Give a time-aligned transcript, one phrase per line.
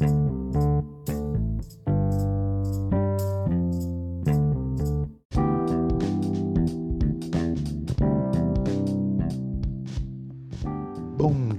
[0.00, 0.06] Bom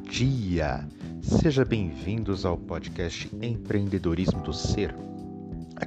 [0.09, 0.87] dia!
[1.21, 4.95] Seja bem-vindos ao podcast Empreendedorismo do Ser.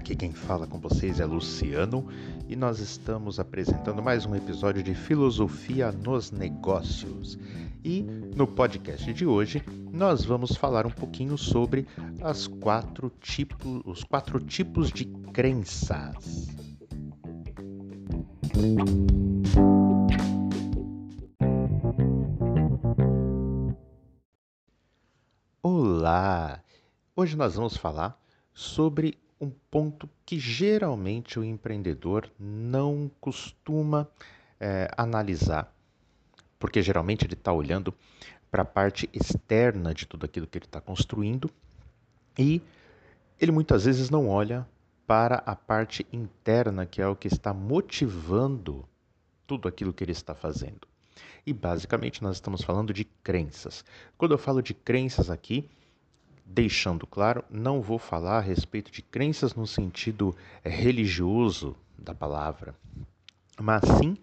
[0.05, 2.07] Aqui quem fala com vocês é Luciano
[2.47, 7.39] e nós estamos apresentando mais um episódio de Filosofia nos Negócios.
[7.83, 8.03] E
[8.37, 11.87] no podcast de hoje nós vamos falar um pouquinho sobre
[12.21, 16.51] as quatro tipos, os quatro tipos de crenças.
[25.63, 26.63] Olá!
[27.17, 34.09] Hoje nós vamos falar sobre um ponto que geralmente o empreendedor não costuma
[34.59, 35.75] é, analisar,
[36.59, 37.93] porque geralmente ele está olhando
[38.51, 41.51] para a parte externa de tudo aquilo que ele está construindo
[42.39, 42.63] e
[43.41, 44.67] ele muitas vezes não olha
[45.07, 48.89] para a parte interna, que é o que está motivando
[49.47, 50.89] tudo aquilo que ele está fazendo.
[51.47, 53.85] E basicamente nós estamos falando de crenças.
[54.17, 55.69] Quando eu falo de crenças aqui,
[56.45, 62.75] deixando claro, não vou falar a respeito de crenças no sentido eh, religioso da palavra,
[63.61, 64.17] mas sim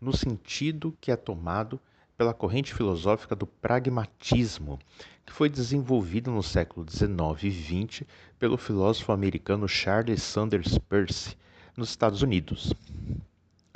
[0.00, 1.80] no sentido que é tomado
[2.16, 4.78] pela corrente filosófica do pragmatismo,
[5.24, 8.02] que foi desenvolvida no século XIX e XX
[8.38, 11.36] pelo filósofo americano Charles Sanders Peirce,
[11.76, 12.72] nos Estados Unidos.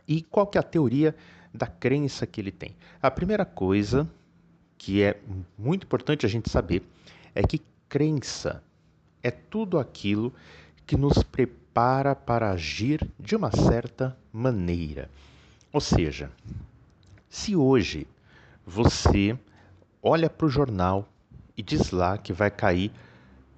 [0.08, 1.14] E qual que é a teoria
[1.54, 2.74] da crença que ele tem?
[3.00, 4.10] A primeira coisa
[4.76, 5.20] que é
[5.56, 6.82] muito importante a gente saber
[7.34, 8.62] é que crença
[9.22, 10.32] é tudo aquilo
[10.86, 15.10] que nos prepara para agir de uma certa maneira.
[15.70, 16.30] Ou seja,
[17.28, 18.06] se hoje
[18.64, 19.38] você
[20.02, 21.06] olha para o jornal
[21.54, 22.90] e diz lá que vai cair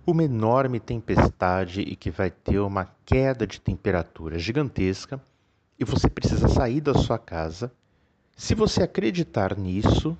[0.04, 5.22] uma enorme tempestade e que vai ter uma queda de temperatura gigantesca
[5.78, 7.70] e você precisa sair da sua casa,
[8.36, 10.18] se você acreditar nisso,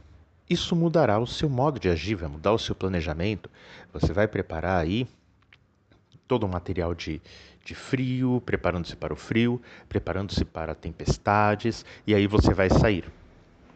[0.49, 3.50] isso mudará o seu modo de agir, vai mudar o seu planejamento.
[3.93, 5.09] Você vai preparar aí
[6.28, 7.21] todo o material de,
[7.65, 13.10] de frio, preparando-se para o frio, preparando-se para tempestades, e aí você vai sair.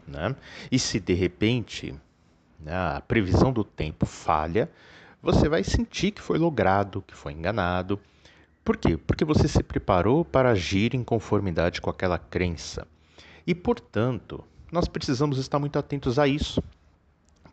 [0.07, 0.35] Né?
[0.71, 1.95] E se de repente
[2.59, 4.69] né, a previsão do tempo falha,
[5.21, 7.99] você vai sentir que foi logrado, que foi enganado.
[8.63, 8.95] Por quê?
[8.97, 12.87] Porque você se preparou para agir em conformidade com aquela crença.
[13.45, 16.61] E, portanto, nós precisamos estar muito atentos a isso.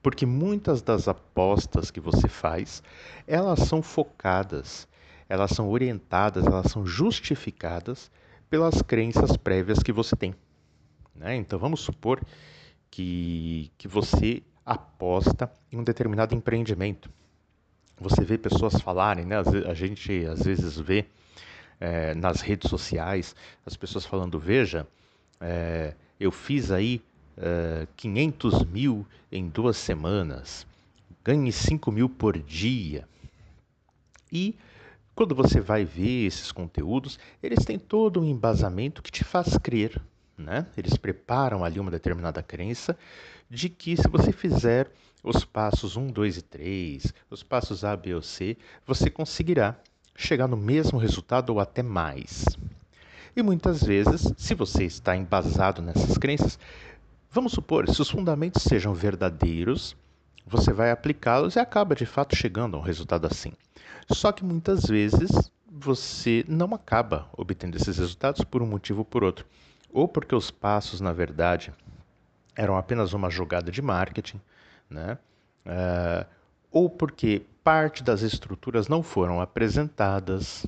[0.02, 2.82] Porque muitas das apostas que você faz,
[3.26, 4.86] elas são focadas,
[5.28, 8.10] elas são orientadas, elas são justificadas
[8.48, 10.34] pelas crenças prévias que você tem.
[11.14, 11.36] Né?
[11.36, 12.20] Então vamos supor
[12.90, 17.10] que, que você aposta em um determinado empreendimento.
[17.98, 19.36] Você vê pessoas falarem, né?
[19.38, 21.06] a gente às vezes vê
[21.80, 23.34] é, nas redes sociais
[23.64, 24.86] as pessoas falando: veja,
[25.40, 27.02] é, eu fiz aí
[27.36, 30.66] uh, eh, 500 mil em duas semanas,
[31.24, 33.06] ganhe 5 mil por dia.
[34.32, 34.56] E
[35.14, 40.00] quando você vai ver esses conteúdos, eles têm todo um embasamento que te faz crer.
[40.36, 40.66] Né?
[40.76, 42.96] Eles preparam ali uma determinada crença
[43.48, 44.90] de que se você fizer
[45.22, 48.56] os passos 1, 2 e 3, os passos A, B ou C,
[48.86, 49.76] você conseguirá
[50.14, 52.44] chegar no mesmo resultado ou até mais.
[53.36, 56.58] E muitas vezes, se você está embasado nessas crenças,
[57.30, 59.94] vamos supor, se os fundamentos sejam verdadeiros,
[60.46, 63.52] você vai aplicá-los e acaba de fato chegando a um resultado assim.
[64.10, 65.28] Só que muitas vezes
[65.70, 69.44] você não acaba obtendo esses resultados por um motivo ou por outro.
[69.92, 71.74] Ou porque os passos, na verdade,
[72.54, 74.40] eram apenas uma jogada de marketing,
[74.88, 75.18] né?
[75.66, 76.26] Uh,
[76.70, 80.64] ou porque parte das estruturas não foram apresentadas,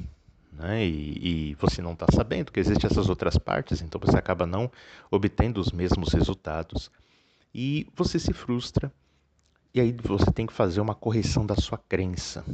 [0.58, 0.84] né?
[0.84, 4.70] E, e, você não está sabendo que existem essas outras partes, então você acaba não
[5.10, 6.90] obtendo os mesmos resultados
[7.54, 8.92] e você se frustra.
[9.72, 12.44] E aí você tem que fazer uma correção da sua crença.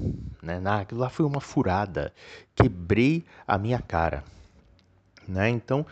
[0.42, 0.60] Né?
[0.92, 2.12] Lá foi uma furada,
[2.54, 4.22] quebrei a minha cara.
[5.26, 5.48] Né?
[5.48, 5.86] Então,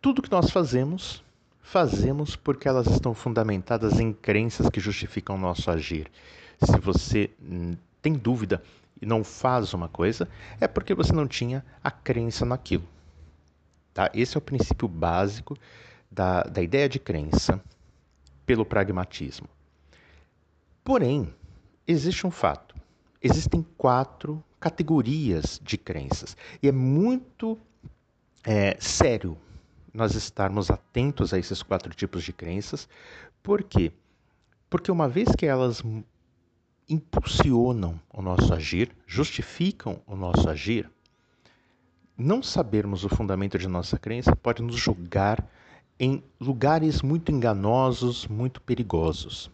[0.00, 1.22] tudo que nós fazemos,
[1.60, 6.10] fazemos porque elas estão fundamentadas em crenças que justificam o nosso agir.
[6.60, 8.62] Se você hum, tem dúvida
[9.02, 10.28] e não faz uma coisa,
[10.60, 12.88] é porque você não tinha a crença naquilo.
[13.92, 14.08] Tá?
[14.14, 15.58] Esse é o princípio básico
[16.08, 17.60] da, da ideia de crença
[18.46, 19.48] pelo pragmatismo.
[20.84, 21.34] Porém,
[21.86, 22.76] existe um fato.
[23.20, 26.36] Existem quatro categorias de crenças.
[26.62, 27.58] E é muito
[28.44, 29.36] é, sério
[29.92, 32.88] nós estarmos atentos a esses quatro tipos de crenças.
[33.42, 33.92] Por quê?
[34.70, 35.82] Porque uma vez que elas
[36.88, 40.90] impulsionam o nosso agir, justificam o nosso agir,
[42.16, 45.44] não sabermos o fundamento de nossa crença pode nos jogar
[45.98, 49.50] em lugares muito enganosos, muito perigosos.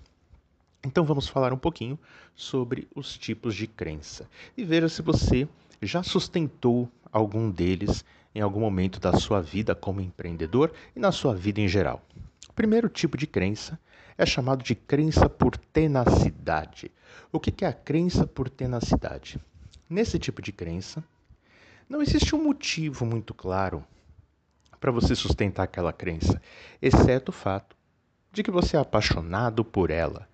[0.84, 1.98] Então vamos falar um pouquinho
[2.34, 5.48] sobre os tipos de crença e veja se você
[5.80, 8.04] já sustentou algum deles
[8.34, 12.02] em algum momento da sua vida como empreendedor e na sua vida em geral.
[12.48, 13.78] O primeiro tipo de crença
[14.18, 16.90] é chamado de crença por tenacidade.
[17.30, 19.40] O que é a crença por tenacidade?
[19.88, 21.04] Nesse tipo de crença,
[21.88, 23.84] não existe um motivo muito claro
[24.80, 26.42] para você sustentar aquela crença,
[26.82, 27.76] exceto o fato
[28.32, 30.28] de que você é apaixonado por ela,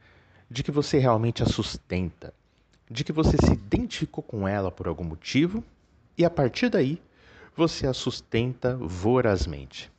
[0.51, 2.33] de que você realmente a sustenta,
[2.91, 5.63] de que você se identificou com ela por algum motivo
[6.17, 7.01] e a partir daí
[7.57, 9.94] você a sustenta vorazmente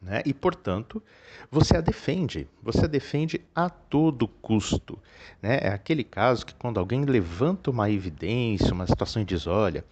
[0.00, 0.22] né?
[0.24, 1.02] e, portanto,
[1.50, 4.98] você a defende, você a defende a todo custo.
[5.42, 5.58] Né?
[5.62, 9.84] É aquele caso que, quando alguém levanta uma evidência, uma situação e diz: olha,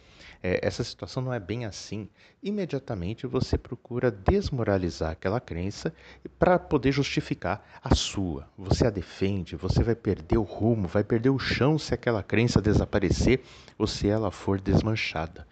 [0.43, 2.09] é, essa situação não é bem assim,
[2.43, 5.93] imediatamente você procura desmoralizar aquela crença
[6.39, 8.49] para poder justificar a sua.
[8.57, 12.63] Você a defende, você vai perder o rumo, vai perder o chão se aquela crença
[12.63, 13.43] desaparecer
[13.77, 15.47] ou se ela for desmanchada.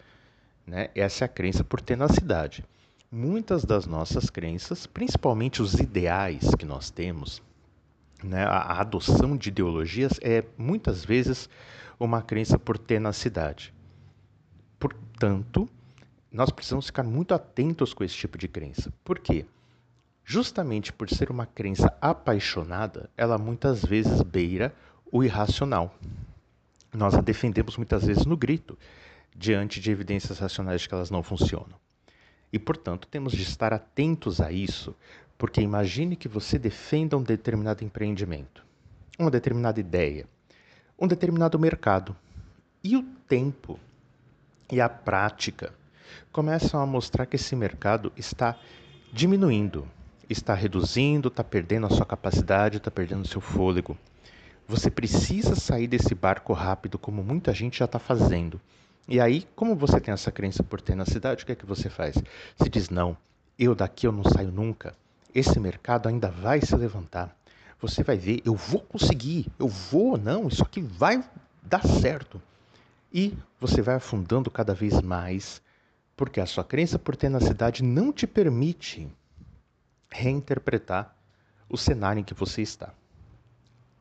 [0.67, 0.89] Né?
[0.95, 2.65] Essa é a crença por tenacidade.
[3.11, 7.41] Muitas das nossas crenças, principalmente os ideais que nós temos,
[8.23, 11.49] né, a, adoção de ideologias é muitas vezes
[12.01, 13.73] uma crença por tenacidade.
[14.77, 15.69] Portanto,
[16.33, 18.93] nós precisamos ficar muito atentos com esse tipo de crença.
[19.05, 19.47] Por quê?
[20.25, 24.75] Justamente por ser uma crença apaixonada, ela muitas vezes beira
[25.13, 25.95] o irracional.
[26.93, 28.77] Nós a defendemos muitas vezes no grito,
[29.35, 31.86] diante de evidências racionais de que elas não funcionam.
[32.53, 34.95] E, portanto, temos de estar atentos a isso,
[35.37, 38.65] porque imagine que você defenda um determinado empreendimento,
[39.19, 40.27] uma determinada ideia,
[40.99, 42.17] um determinado mercado.
[42.83, 43.79] E o tempo
[44.71, 45.75] e a prática
[46.33, 48.59] começam a mostrar que esse mercado está
[49.13, 49.87] diminuindo,
[50.29, 53.97] está reduzindo, está perdendo a sua capacidade, está perdendo o seu fôlego.
[54.69, 58.61] Você precisa sair desse barco rápido, como muita gente já está fazendo.
[59.09, 61.67] E aí, como você tem essa crença por ter na cidade, o que é que
[61.67, 62.17] você faz?
[62.61, 63.17] Se diz, não,
[63.59, 64.95] eu daqui eu não saio nunca.
[65.35, 67.37] Esse mercado ainda vai se levantar.
[67.81, 71.23] Você vai ver, eu vou conseguir, eu vou, não, isso aqui vai
[71.63, 72.41] dar certo.
[73.13, 75.63] E você vai afundando cada vez mais,
[76.17, 79.09] porque a sua crença por ter na cidade não te permite
[80.11, 81.15] reinterpretar
[81.69, 82.93] o cenário em que você está.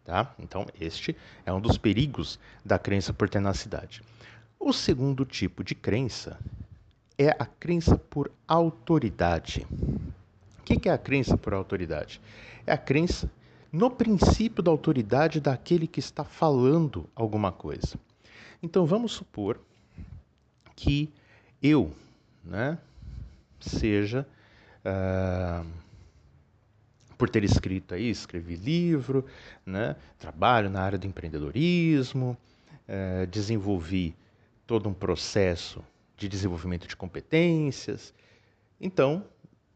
[0.04, 0.34] Tá?
[0.40, 1.16] Então, este
[1.46, 4.02] é um dos perigos da crença por tenacidade.
[4.66, 6.40] O segundo tipo de crença
[7.20, 9.64] é a crença por autoridade.
[10.60, 12.20] O que é a crença por autoridade?
[12.66, 13.30] É a crença
[13.72, 17.96] no princípio da autoridade daquele que está falando alguma coisa.
[18.60, 19.60] Então vamos supor
[20.76, 21.14] que
[21.62, 21.94] eu
[22.44, 22.80] né,
[23.60, 24.28] seja,
[24.84, 25.64] uh,
[27.20, 29.28] por ter escrito aí, escrevi livro,
[29.64, 32.36] né, trabalho na área do empreendedorismo,
[32.90, 34.16] uh, desenvolvi
[34.66, 35.84] todo um processo
[36.18, 38.14] de desenvolvimento de competências.
[38.80, 39.26] Então,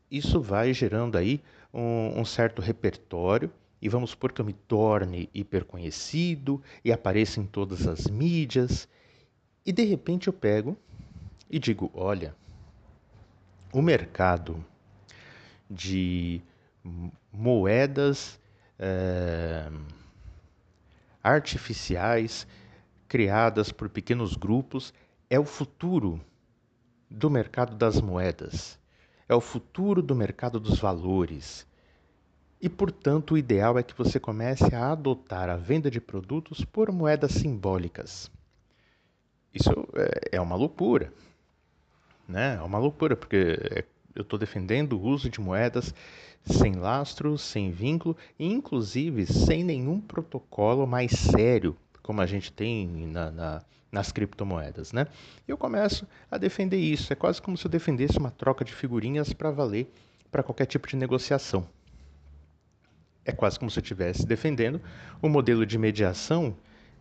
[0.10, 1.42] isso vai gerando aí
[1.74, 3.52] um, um certo repertório
[3.82, 8.88] e vamos supor que eu me torne hiperconhecido e apareça em todas as mídias
[9.66, 10.78] e de repente eu pego
[11.50, 12.36] e digo, olha,
[13.72, 14.64] o mercado
[15.70, 16.42] de
[17.32, 18.40] moedas
[18.78, 19.70] é,
[21.24, 22.48] artificiais
[23.10, 24.94] criadas por pequenos grupos
[25.30, 26.22] é o futuro
[27.10, 28.80] do mercado das moedas,
[29.28, 31.68] é o futuro do mercado dos valores.
[32.62, 36.92] E, portanto, o ideal é que você comece a adotar a venda de produtos por
[36.92, 38.30] moedas simbólicas.
[39.52, 41.12] Isso é, é uma loucura,
[42.28, 42.58] né?
[42.58, 45.96] É uma loucura, porque eu estou defendendo o uso de moedas
[46.46, 51.76] sem lastro, sem vínculo, e inclusive sem nenhum protocolo mais sério
[52.10, 53.62] como a gente tem na, na,
[53.92, 55.06] nas criptomoedas, né?
[55.48, 57.14] Eu começo a defender isso.
[57.14, 59.88] É quase como se eu defendesse uma troca de figurinhas para valer
[60.32, 61.68] para qualquer tipo de negociação.
[63.24, 64.82] É quase como se eu estivesse defendendo
[65.22, 66.58] um modelo de mediação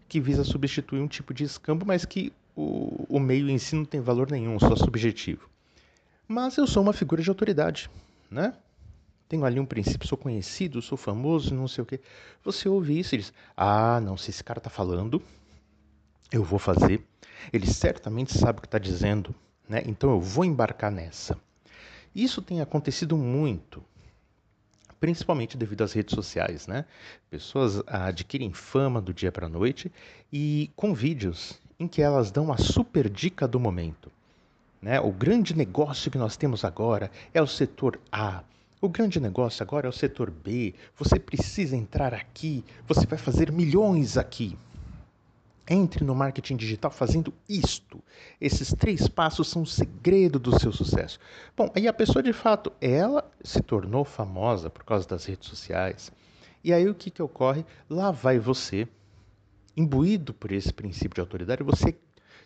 [0.07, 3.87] que visa substituir um tipo de escambo, mas que o, o meio em si não
[3.87, 5.49] tem valor nenhum, só subjetivo.
[6.29, 7.89] Mas eu sou uma figura de autoridade,
[8.31, 8.53] né?
[9.29, 12.01] Tenho ali um princípio, sou conhecido, sou famoso, não sei o quê.
[12.43, 15.23] Você ouve isso e diz: Ah, não, se esse cara está falando,
[16.33, 17.05] eu vou fazer.
[17.53, 19.35] Ele certamente sabe o que está dizendo,
[19.69, 19.83] né?
[19.87, 21.39] então eu vou embarcar nessa.
[22.15, 23.85] Isso tem acontecido muito,
[24.99, 26.85] principalmente devido às redes sociais, né?
[27.31, 29.93] Pessoas adquirem fama do dia para a noite
[30.33, 34.11] e com vídeos em que elas dão a super dica do momento.
[34.83, 35.01] Né?
[35.01, 38.43] O grande negócio que nós temos agora é o setor A.
[38.81, 40.73] O grande negócio agora é o setor B.
[40.97, 44.57] Você precisa entrar aqui, você vai fazer milhões aqui.
[45.69, 48.01] Entre no marketing digital fazendo isto.
[48.41, 51.19] Esses três passos são o segredo do seu sucesso.
[51.57, 56.13] Bom, aí a pessoa de fato, ela se tornou famosa por causa das redes sociais.
[56.63, 57.67] E aí o que, que ocorre?
[57.91, 58.87] Lá vai você,
[59.77, 61.97] imbuído por esse princípio de autoridade, você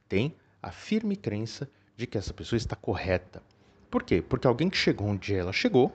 [0.08, 3.42] tem a firme crença de que essa pessoa está correta.
[3.90, 4.22] Por quê?
[4.22, 5.92] Porque alguém que chegou onde ela chegou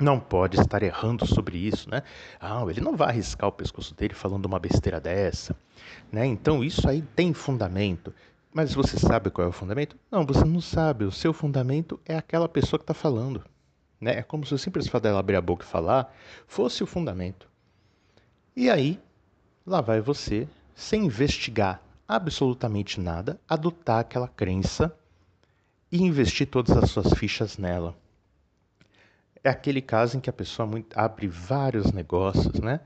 [0.00, 2.02] não pode estar errando sobre isso, né?
[2.40, 5.56] Ah, ele não vai arriscar o pescoço dele falando uma besteira dessa,
[6.10, 6.26] né?
[6.26, 8.12] Então isso aí tem fundamento.
[8.52, 9.96] Mas você sabe qual é o fundamento?
[10.10, 11.04] Não, você não sabe.
[11.04, 13.44] O seu fundamento é aquela pessoa que está falando.
[14.00, 14.18] Né?
[14.18, 16.14] É como se o simples fato dela abrir a boca e falar
[16.46, 17.48] fosse o fundamento.
[18.54, 19.00] E aí,
[19.66, 24.96] lá vai você, sem investigar absolutamente nada, adotar aquela crença
[25.90, 27.96] e investir todas as suas fichas nela
[29.44, 32.80] é aquele caso em que a pessoa muito, abre vários negócios, né?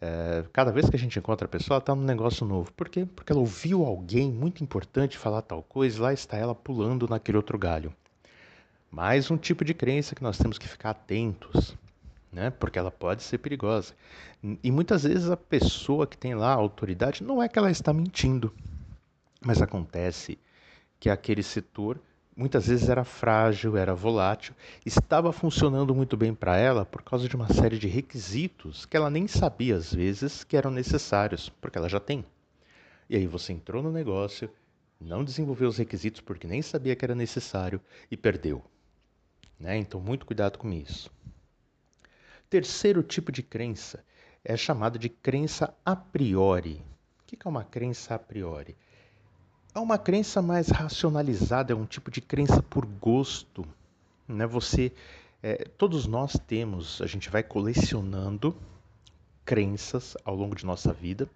[0.00, 2.72] É, cada vez que a gente encontra a pessoa, ela está num negócio novo.
[2.72, 3.06] Por quê?
[3.06, 7.36] Porque ela ouviu alguém muito importante falar tal coisa e lá está ela pulando naquele
[7.36, 7.94] outro galho.
[8.90, 11.76] Mais um tipo de crença que nós temos que ficar atentos,
[12.32, 12.50] né?
[12.50, 13.94] Porque ela pode ser perigosa.
[14.64, 17.92] E muitas vezes a pessoa que tem lá a autoridade não é que ela está
[17.92, 18.52] mentindo,
[19.40, 20.38] mas acontece
[20.98, 22.00] que aquele setor
[22.40, 24.54] muitas vezes era frágil, era volátil,
[24.86, 29.10] estava funcionando muito bem para ela por causa de uma série de requisitos que ela
[29.10, 32.24] nem sabia às vezes que eram necessários, porque ela já tem.
[33.10, 34.50] E aí você entrou no negócio,
[34.98, 37.78] não desenvolveu os requisitos porque nem sabia que era necessário
[38.10, 38.64] e perdeu.
[39.58, 39.76] Né?
[39.76, 41.10] Então, muito cuidado com isso.
[42.48, 44.02] Terceiro tipo de crença
[44.42, 46.82] é chamada de crença a priori.
[47.20, 48.78] O que é uma crença a priori?
[49.72, 53.64] É uma crença mais racionalizada, é um tipo de crença por gosto.
[54.26, 54.44] Né?
[54.44, 54.92] Você,
[55.40, 58.56] é, todos nós temos, a gente vai colecionando
[59.44, 61.28] crenças ao longo de nossa vida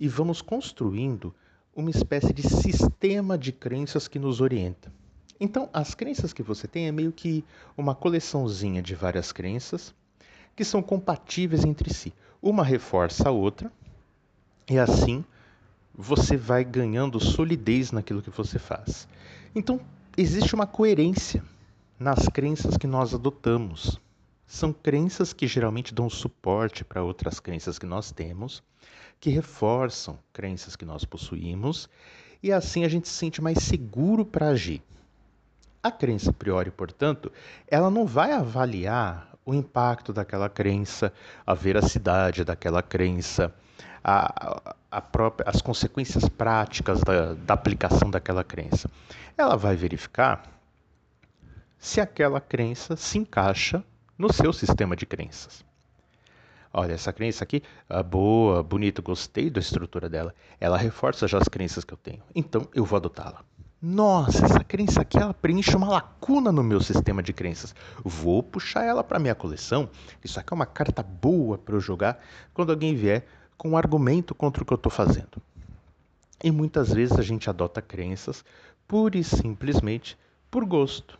[0.00, 1.32] e vamos construindo
[1.74, 4.92] uma espécie de sistema de crenças que nos orienta.
[5.38, 7.44] Então, as crenças que você tem é meio que
[7.76, 9.94] uma coleçãozinha de várias crenças
[10.56, 12.12] que são compatíveis entre si.
[12.42, 13.70] Uma reforça a outra
[14.68, 15.24] e assim
[16.00, 19.08] você vai ganhando solidez naquilo que você faz.
[19.52, 19.80] Então,
[20.16, 21.42] existe uma coerência
[21.98, 24.00] nas crenças que nós adotamos.
[24.46, 28.62] São crenças que geralmente dão suporte para outras crenças que nós temos,
[29.18, 31.88] que reforçam crenças que nós possuímos,
[32.40, 34.80] e assim a gente se sente mais seguro para agir.
[35.82, 37.32] A crença priori, portanto,
[37.66, 41.12] ela não vai avaliar o impacto daquela crença,
[41.44, 43.52] a veracidade daquela crença,
[44.02, 48.90] a, a própria, as consequências práticas da, da aplicação daquela crença.
[49.36, 50.42] Ela vai verificar
[51.78, 53.84] se aquela crença se encaixa
[54.16, 55.64] no seu sistema de crenças.
[56.72, 60.34] Olha, essa crença aqui, ah, boa, bonita, gostei da estrutura dela.
[60.60, 62.22] Ela reforça já as crenças que eu tenho.
[62.34, 63.42] Então eu vou adotá-la.
[63.80, 67.74] Nossa, essa crença aqui ela preenche uma lacuna no meu sistema de crenças.
[68.04, 69.88] Vou puxar ela para minha coleção.
[70.22, 72.18] Isso aqui é uma carta boa para eu jogar
[72.52, 73.24] quando alguém vier
[73.58, 75.42] com um argumento contra o que eu estou fazendo.
[76.42, 78.44] E muitas vezes a gente adota crenças
[78.86, 80.16] pura e simplesmente
[80.50, 81.18] por gosto,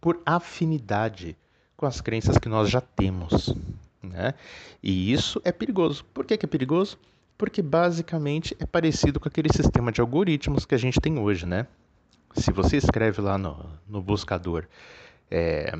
[0.00, 1.36] por afinidade
[1.76, 3.54] com as crenças que nós já temos.
[4.02, 4.34] Né?
[4.82, 6.04] E isso é perigoso.
[6.06, 6.98] Por que, que é perigoso?
[7.36, 11.46] Porque basicamente é parecido com aquele sistema de algoritmos que a gente tem hoje.
[11.46, 11.66] Né?
[12.34, 14.66] Se você escreve lá no, no buscador
[15.30, 15.72] é,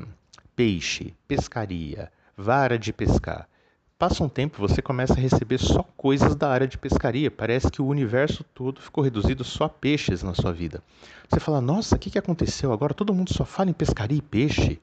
[0.55, 3.49] peixe, pescaria, vara de pescar,
[3.99, 7.29] Passa um tempo, você começa a receber só coisas da área de pescaria.
[7.29, 10.81] Parece que o universo todo ficou reduzido só a peixes na sua vida.
[11.27, 12.71] Você fala, nossa, o que, que aconteceu?
[12.71, 14.79] Agora todo mundo só fala em pescaria e peixe,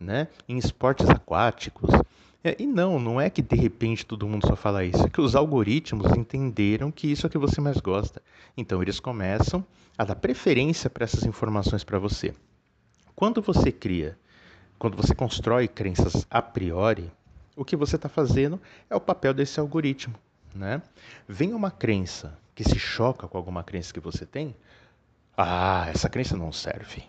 [0.00, 0.26] né?
[0.48, 1.90] em esportes aquáticos.
[2.42, 5.06] É, e não, não é que de repente todo mundo só fala isso.
[5.06, 8.20] É que os algoritmos entenderam que isso é o que você mais gosta.
[8.56, 9.64] Então eles começam
[9.96, 12.34] a dar preferência para essas informações para você.
[13.14, 14.18] Quando você cria,
[14.76, 17.12] quando você constrói crenças a priori,
[17.56, 20.14] o que você está fazendo é o papel desse algoritmo.
[20.54, 20.80] Né?
[21.26, 24.54] Vem uma crença que se choca com alguma crença que você tem,
[25.36, 27.04] ah, essa crença não serve.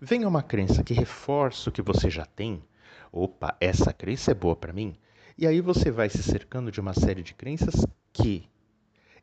[0.00, 2.62] Vem uma crença que reforça o que você já tem,
[3.10, 4.96] opa, essa crença é boa para mim.
[5.38, 8.48] E aí você vai se cercando de uma série de crenças que,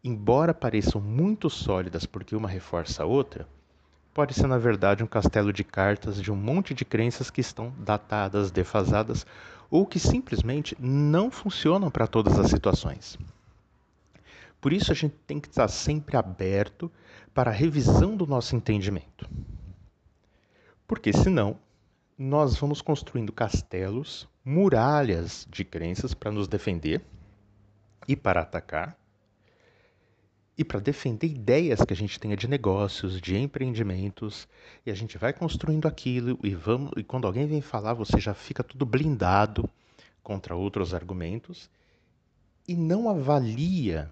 [0.03, 3.47] embora pareçam muito sólidas porque uma reforça a outra,
[4.13, 7.73] pode ser, na verdade, um castelo de cartas de um monte de crenças que estão
[7.79, 9.25] datadas, defasadas
[9.74, 13.18] ou que simplesmente não funcionam para todas as situações.
[14.62, 16.92] Por isso, a gente tem que estar sempre aberto
[17.34, 19.27] para a revisão do nosso entendimento.
[20.88, 21.58] Porque senão,
[22.15, 27.01] nós vamos construindo castelos, muralhas de crenças para nos defender
[28.08, 28.96] e para atacar,
[30.57, 34.48] e para defender ideias que a gente tenha de negócios, de empreendimentos,
[34.86, 38.33] e a gente vai construindo aquilo e vamos e quando alguém vem falar, você já
[38.33, 39.69] fica tudo blindado
[40.22, 41.69] contra outros argumentos
[42.67, 44.12] e não avalia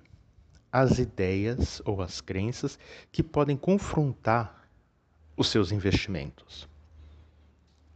[0.72, 2.80] as ideias ou as crenças
[3.12, 4.68] que podem confrontar
[5.38, 6.68] os seus investimentos.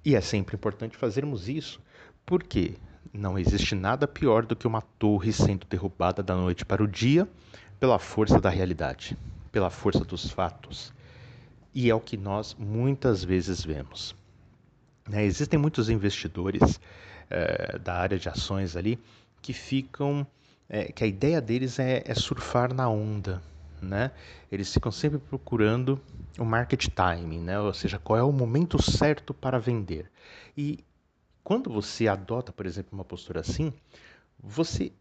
[0.03, 1.81] E é sempre importante fazermos isso,
[2.25, 2.75] porque
[3.11, 7.27] não existe nada pior do que uma torre sendo derrubada da noite para o dia
[7.79, 9.17] pela força da realidade,
[9.51, 10.93] pela força dos fatos.
[11.73, 14.15] E é o que nós muitas vezes vemos.
[15.07, 15.23] Né?
[15.23, 16.79] Existem muitos investidores
[17.29, 18.99] é, da área de ações ali
[19.41, 20.25] que ficam.
[20.67, 23.41] É, que a ideia deles é, é surfar na onda.
[23.81, 24.09] Né?
[24.51, 26.01] Eles ficam sempre procurando
[26.39, 27.59] o market timing, né?
[27.59, 30.09] ou seja, qual é o momento certo para vender.
[30.57, 30.79] E
[31.43, 33.71] quando você adota, por exemplo, uma postura assim,
[34.39, 34.91] você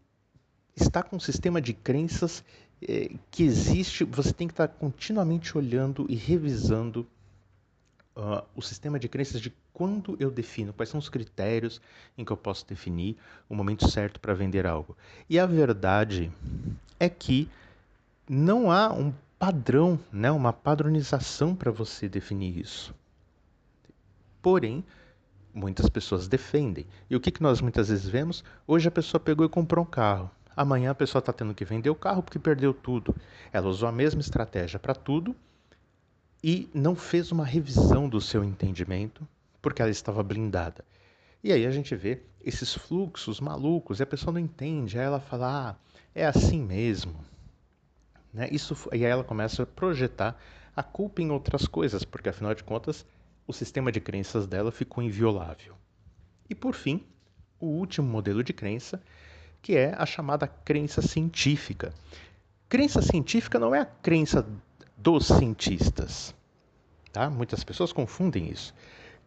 [0.75, 2.43] está com um sistema de crenças
[2.87, 7.07] é, que existe, você tem que estar continuamente olhando e revisando
[8.15, 11.81] uh, o sistema de crenças de quando eu defino, quais são os critérios
[12.17, 13.17] em que eu posso definir
[13.49, 14.95] o momento certo para vender algo.
[15.29, 16.31] E a verdade
[16.99, 17.49] é que
[18.27, 22.95] não há um padrão, né, uma padronização para você definir isso.
[24.41, 24.83] Porém,
[25.53, 26.85] muitas pessoas defendem.
[27.09, 28.43] E o que, que nós muitas vezes vemos?
[28.65, 30.31] Hoje a pessoa pegou e comprou um carro.
[30.55, 33.15] Amanhã a pessoa está tendo que vender o carro porque perdeu tudo.
[33.51, 35.35] Ela usou a mesma estratégia para tudo
[36.43, 39.27] e não fez uma revisão do seu entendimento
[39.61, 40.85] porque ela estava blindada.
[41.43, 44.97] E aí a gente vê esses fluxos malucos e a pessoa não entende.
[44.97, 45.75] Aí ela fala, ah,
[46.13, 47.15] é assim mesmo.
[48.33, 48.47] Né?
[48.51, 50.39] Isso, e aí ela começa a projetar
[50.75, 53.05] a culpa em outras coisas, porque afinal de contas
[53.47, 55.75] o sistema de crenças dela ficou inviolável.
[56.49, 57.03] E por fim,
[57.59, 59.01] o último modelo de crença
[59.65, 61.91] que é a chamada crença científica.
[62.69, 64.45] Crença científica não é a crença
[64.95, 66.35] dos cientistas.
[67.11, 67.31] Tá?
[67.31, 68.75] Muitas pessoas confundem isso.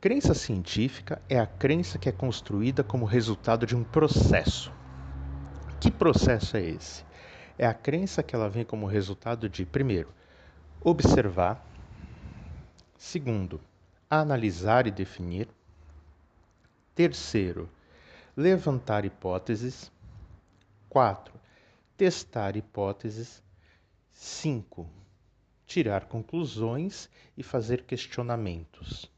[0.00, 4.72] Crença científica é a crença que é construída como resultado de um processo.
[5.80, 7.04] Que processo é esse?
[7.58, 10.14] É a crença que ela vem como resultado de, primeiro,
[10.80, 11.66] observar,
[12.96, 13.60] segundo,
[14.08, 15.48] analisar e definir,
[16.94, 17.68] terceiro,
[18.36, 19.90] levantar hipóteses,
[20.88, 21.34] 4.
[21.96, 23.42] Testar hipóteses.
[24.10, 24.88] 5.
[25.66, 29.10] Tirar conclusões e fazer questionamentos.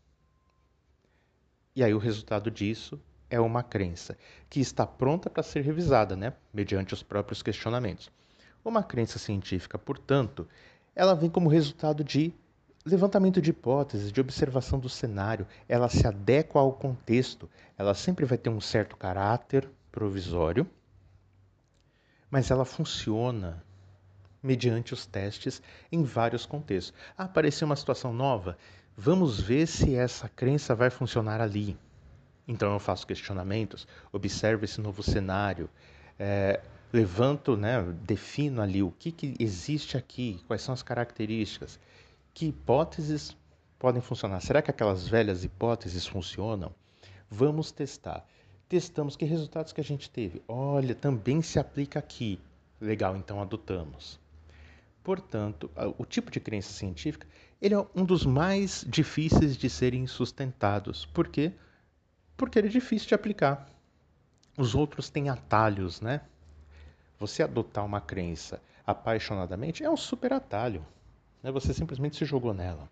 [1.74, 6.32] E aí o resultado disso é uma crença que está pronta para ser revisada, né,
[6.52, 8.10] mediante os próprios questionamentos.
[8.64, 10.46] Uma crença científica, portanto,
[10.94, 12.34] ela vem como resultado de
[12.84, 18.36] levantamento de hipóteses, de observação do cenário, ela se adequa ao contexto, ela sempre vai
[18.36, 20.66] ter um certo caráter provisório
[22.30, 23.62] mas ela funciona
[24.42, 26.94] mediante os testes em vários contextos.
[27.16, 28.56] Ah, apareceu uma situação nova,
[28.96, 31.76] vamos ver se essa crença vai funcionar ali.
[32.46, 35.68] Então eu faço questionamentos, observo esse novo cenário,
[36.18, 36.60] é,
[36.92, 41.78] levanto, né, defino ali o que, que existe aqui, quais são as características,
[42.34, 43.36] que hipóteses
[43.78, 44.40] podem funcionar.
[44.40, 46.74] Será que aquelas velhas hipóteses funcionam?
[47.30, 48.26] Vamos testar
[48.70, 50.40] testamos que resultados que a gente teve.
[50.46, 52.38] Olha, também se aplica aqui.
[52.80, 54.18] Legal, então adotamos.
[55.02, 57.26] Portanto, o tipo de crença científica
[57.60, 61.04] ele é um dos mais difíceis de serem sustentados.
[61.04, 61.52] Por quê?
[62.36, 63.68] Porque ele é difícil de aplicar.
[64.56, 66.20] Os outros têm atalhos, né?
[67.18, 70.86] Você adotar uma crença apaixonadamente é um super atalho.
[71.42, 71.50] Né?
[71.50, 72.88] Você simplesmente se jogou nela.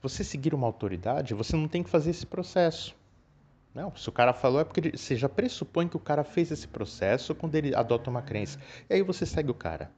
[0.00, 2.94] Você seguir uma autoridade, você não tem que fazer esse processo.
[3.74, 6.66] Não, se o cara falou é porque você já pressupõe que o cara fez esse
[6.66, 8.58] processo quando ele adota uma crença.
[8.88, 9.90] E aí você segue o cara.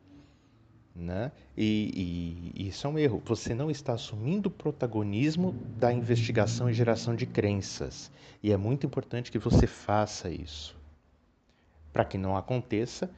[0.94, 1.32] Né?
[1.56, 3.22] E, e, e isso é um erro.
[3.24, 8.11] Você não está assumindo o protagonismo da investigação e geração de crenças.
[8.42, 10.76] E é muito importante que você faça isso.
[11.94, 13.11] Para que não aconteça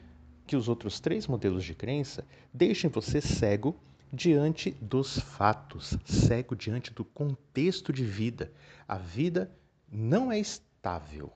[0.47, 3.75] que os outros três modelos de crença deixem você cego
[4.13, 8.53] diante dos fatos, cego diante do contexto de vida.
[8.87, 9.51] A vida
[9.91, 11.31] não é estável.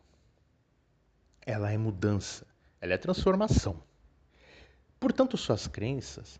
[1.46, 2.46] Ela é mudança,
[2.82, 3.82] ela é transformação.
[5.00, 6.40] Portanto, suas crenças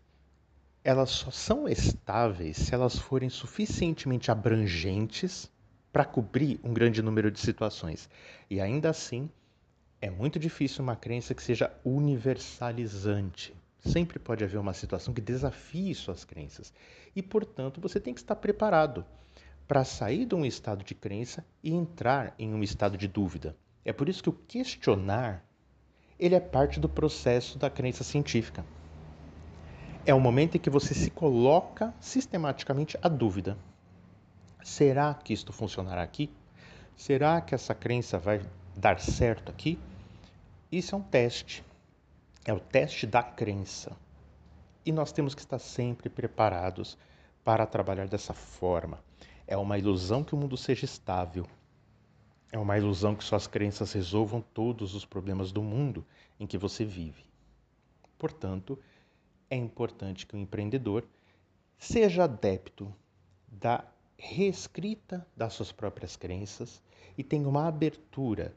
[0.82, 5.50] elas só são estáveis se elas forem suficientemente abrangentes
[5.92, 8.08] para cobrir um grande número de situações.
[8.48, 9.28] E ainda assim,
[10.00, 13.54] é muito difícil uma crença que seja universalizante.
[13.80, 16.72] Sempre pode haver uma situação que desafie suas crenças.
[17.14, 19.04] E, portanto, você tem que estar preparado
[19.70, 23.56] para sair de um estado de crença e entrar em um estado de dúvida.
[23.84, 25.44] É por isso que o questionar
[26.18, 28.64] ele é parte do processo da crença científica.
[30.04, 33.56] É o momento em que você se coloca sistematicamente a dúvida.
[34.60, 36.28] Será que isto funcionará aqui?
[36.96, 38.40] Será que essa crença vai
[38.76, 39.78] dar certo aqui?
[40.72, 41.62] Isso é um teste.
[42.44, 43.96] É o teste da crença.
[44.84, 46.98] E nós temos que estar sempre preparados
[47.44, 48.98] para trabalhar dessa forma.
[49.50, 51.44] É uma ilusão que o mundo seja estável.
[52.52, 56.06] É uma ilusão que suas crenças resolvam todos os problemas do mundo
[56.38, 57.24] em que você vive.
[58.16, 58.78] Portanto,
[59.50, 61.04] é importante que o empreendedor
[61.76, 62.94] seja adepto
[63.48, 63.84] da
[64.16, 66.80] reescrita das suas próprias crenças
[67.18, 68.54] e tenha uma abertura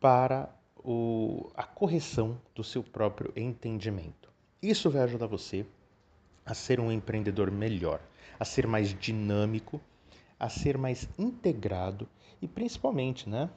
[0.00, 4.32] para o, a correção do seu próprio entendimento.
[4.62, 5.66] Isso vai ajudar você
[6.46, 8.00] a ser um empreendedor melhor,
[8.40, 9.78] a ser mais dinâmico,
[10.44, 12.06] a ser mais integrado
[12.42, 13.48] e principalmente, né,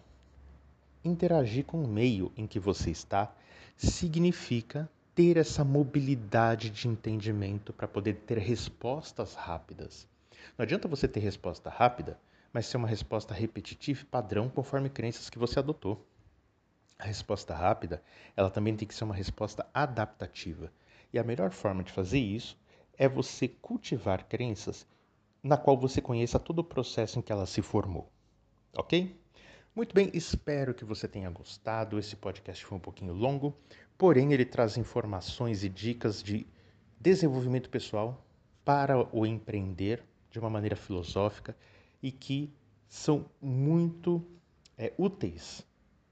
[1.03, 3.35] interagir com o meio em que você está
[3.75, 10.07] significa ter essa mobilidade de entendimento para poder ter respostas rápidas.
[10.57, 12.17] Não adianta você ter resposta rápida,
[12.53, 16.07] mas ser uma resposta repetitiva e padrão conforme crenças que você adotou.
[16.97, 18.01] A resposta rápida,
[18.33, 20.71] ela também tem que ser uma resposta adaptativa.
[21.11, 22.57] E a melhor forma de fazer isso
[22.97, 24.87] é você cultivar crenças
[25.47, 28.11] na qual você conheça todo o processo em que ela se formou.
[28.75, 29.17] Ok?
[29.73, 31.97] Muito bem, espero que você tenha gostado.
[31.97, 33.55] Esse podcast foi um pouquinho longo,
[33.97, 36.45] porém ele traz informações e dicas de
[36.99, 38.25] desenvolvimento pessoal
[38.65, 41.55] para o empreender de uma maneira filosófica
[42.03, 42.53] e que
[42.89, 44.23] são muito
[44.77, 45.65] é, úteis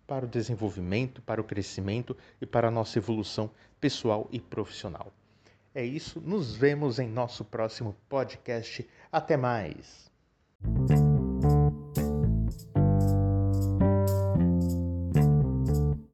[0.08, 5.12] para o desenvolvimento, para o crescimento e para a nossa evolução pessoal e profissional.
[5.76, 8.88] É isso, nos vemos em nosso próximo podcast.
[9.12, 10.10] Até mais!